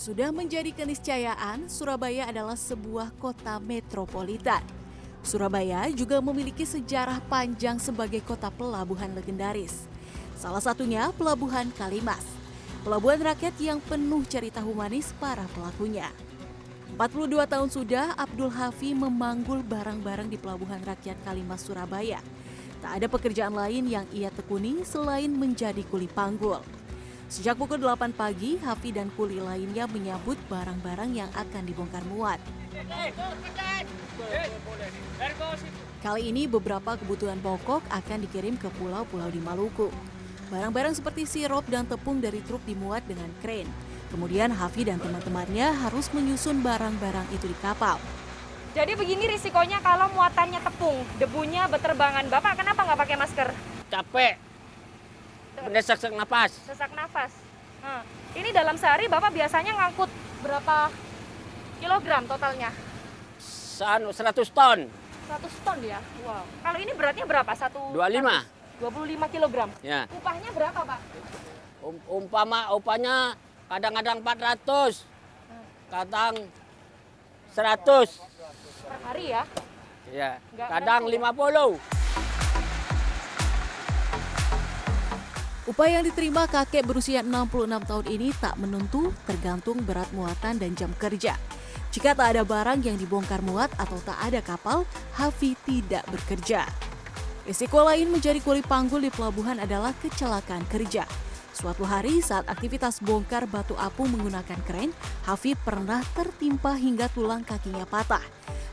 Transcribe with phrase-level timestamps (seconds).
[0.00, 4.64] Sudah menjadi keniscayaan, Surabaya adalah sebuah kota metropolitan.
[5.20, 9.84] Surabaya juga memiliki sejarah panjang sebagai kota pelabuhan legendaris.
[10.40, 12.24] Salah satunya Pelabuhan Kalimas,
[12.80, 16.08] pelabuhan rakyat yang penuh cerita humanis para pelakunya.
[16.96, 22.24] 42 tahun sudah Abdul Hafi memanggul barang-barang di Pelabuhan Rakyat Kalimas Surabaya.
[22.80, 26.79] Tak ada pekerjaan lain yang ia tekuni selain menjadi kuli panggul.
[27.30, 32.42] Sejak pukul 8 pagi, Hafi dan kuli lainnya menyambut barang-barang yang akan dibongkar muat.
[36.02, 39.94] Kali ini beberapa kebutuhan pokok akan dikirim ke pulau-pulau di Maluku.
[40.50, 43.70] Barang-barang seperti sirup dan tepung dari truk dimuat dengan kren.
[44.10, 48.02] Kemudian Hafi dan teman-temannya harus menyusun barang-barang itu di kapal.
[48.74, 52.26] Jadi begini risikonya kalau muatannya tepung, debunya berterbangan.
[52.26, 53.48] Bapak kenapa nggak pakai masker?
[53.86, 54.49] Capek,
[55.70, 56.50] Benda sesak nafas.
[56.66, 57.30] Sesak nafas.
[57.78, 58.02] Nah,
[58.34, 60.10] ini dalam sehari Bapak biasanya ngangkut
[60.42, 60.90] berapa
[61.78, 62.74] kilogram totalnya?
[63.38, 64.90] San 100 ton.
[65.30, 66.02] 100 ton ya?
[66.26, 66.42] Wow.
[66.66, 67.54] Kalau ini beratnya berapa?
[67.54, 68.82] Satu 25.
[68.82, 69.70] 25 kilogram.
[69.78, 70.10] Ya.
[70.10, 71.00] Upahnya berapa, Pak?
[71.86, 73.38] Um, umpama upahnya
[73.70, 75.06] kadang-kadang 400.
[75.86, 76.34] Kadang
[77.54, 78.18] 100.
[78.90, 79.46] Per hari ya?
[80.10, 80.30] Ya.
[80.50, 81.30] Nggak Kadang ngerti ya?
[81.30, 81.99] 50.
[85.68, 90.88] Upah yang diterima kakek berusia 66 tahun ini tak menentu tergantung berat muatan dan jam
[90.96, 91.36] kerja.
[91.92, 94.88] Jika tak ada barang yang dibongkar muat atau tak ada kapal,
[95.20, 96.64] Hafi tidak bekerja.
[97.44, 101.04] Risiko lain menjadi kuli panggul di pelabuhan adalah kecelakaan kerja.
[101.52, 104.96] Suatu hari saat aktivitas bongkar batu apung menggunakan kren,
[105.28, 108.22] Hafi pernah tertimpa hingga tulang kakinya patah.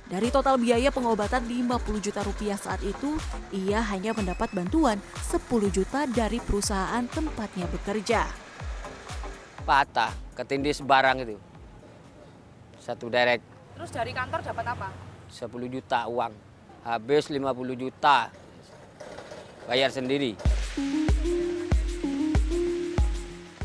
[0.08, 3.20] Dari total biaya pengobatan 50 juta rupiah saat itu,
[3.52, 8.24] ia hanya mendapat bantuan 10 juta dari perusahaan tempatnya bekerja.
[9.68, 11.36] Patah, ketindis barang itu.
[12.80, 13.44] Satu derek
[13.78, 14.90] Terus dari kantor dapat apa?
[15.30, 16.34] 10 juta uang.
[16.82, 18.32] Habis 50 juta.
[19.70, 20.34] Bayar sendiri.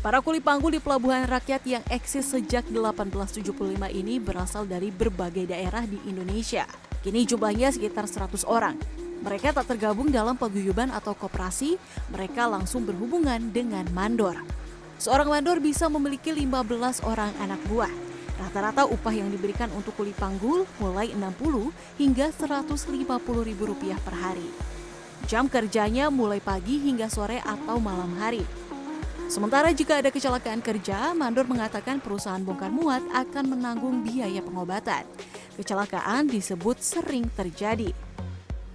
[0.03, 3.55] Para kuli panggul di pelabuhan rakyat yang eksis sejak 1875
[3.87, 6.67] ini berasal dari berbagai daerah di Indonesia.
[6.99, 8.75] Kini jumlahnya sekitar 100 orang.
[9.23, 11.79] Mereka tak tergabung dalam paguyuban atau koperasi,
[12.11, 14.35] mereka langsung berhubungan dengan mandor.
[14.99, 17.91] Seorang mandor bisa memiliki 15 orang anak buah.
[18.43, 22.91] Rata-rata upah yang diberikan untuk kuli panggul mulai 60 hingga 150
[23.47, 24.51] ribu rupiah per hari.
[25.31, 28.43] Jam kerjanya mulai pagi hingga sore atau malam hari.
[29.31, 35.07] Sementara jika ada kecelakaan kerja, Mandor mengatakan perusahaan bongkar muat akan menanggung biaya pengobatan.
[35.55, 37.95] Kecelakaan disebut sering terjadi.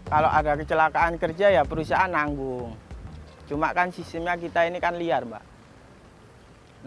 [0.08, 2.72] Kalau ada kecelakaan kerja ya perusahaan nanggung.
[3.44, 5.44] Cuma kan sistemnya kita ini kan liar, Mbak.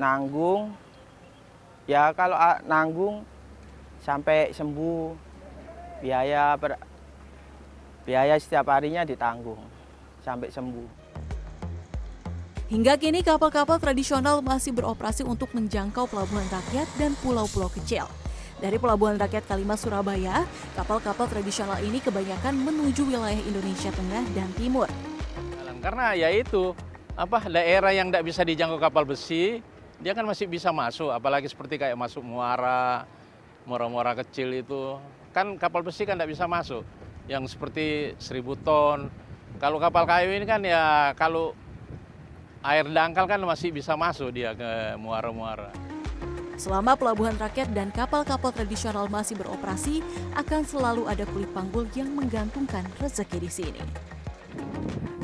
[0.01, 0.73] Nanggung,
[1.85, 3.21] ya kalau ah, nanggung
[4.01, 5.13] sampai sembuh,
[6.01, 6.81] biaya per,
[8.09, 9.61] biaya setiap harinya ditanggung
[10.25, 11.00] sampai sembuh.
[12.71, 18.07] Hingga kini kapal-kapal tradisional masih beroperasi untuk menjangkau pelabuhan rakyat dan pulau-pulau kecil.
[18.63, 20.47] Dari Pelabuhan Rakyat Kalimas Surabaya,
[20.79, 24.87] kapal-kapal tradisional ini kebanyakan menuju wilayah Indonesia Tengah dan Timur.
[25.83, 26.71] Karena ya itu
[27.19, 29.59] apa daerah yang tidak bisa dijangkau kapal besi,
[29.99, 33.03] dia kan masih bisa masuk, apalagi seperti kayak masuk muara,
[33.67, 34.95] muara-muara kecil itu,
[35.35, 36.87] kan kapal besi kan tidak bisa masuk.
[37.27, 39.11] Yang seperti seribu ton.
[39.59, 41.51] Kalau kapal kayu ini kan ya kalau
[42.61, 45.73] air dangkal kan masih bisa masuk dia ke muara-muara.
[46.61, 50.05] Selama pelabuhan rakyat dan kapal-kapal tradisional masih beroperasi,
[50.37, 54.10] akan selalu ada kulit panggul yang menggantungkan rezeki di sini.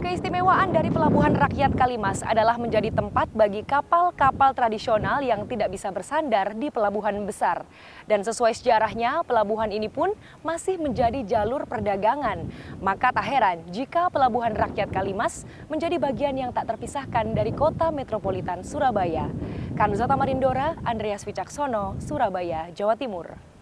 [0.08, 6.56] Keistimewaan dari Pelabuhan Rakyat Kalimas adalah menjadi tempat bagi kapal-kapal tradisional yang tidak bisa bersandar
[6.56, 7.68] di pelabuhan besar.
[8.08, 10.16] Dan sesuai sejarahnya, pelabuhan ini pun
[10.48, 12.48] masih menjadi jalur perdagangan.
[12.80, 18.64] Maka tak heran jika Pelabuhan Rakyat Kalimas menjadi bagian yang tak terpisahkan dari kota metropolitan
[18.64, 19.28] Surabaya.
[19.76, 23.57] Kanza Tamarindora, Andreas Wicaksono, Surabaya, Jawa Timur.